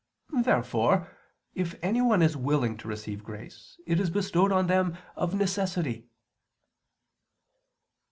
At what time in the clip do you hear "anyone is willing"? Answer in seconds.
1.83-2.75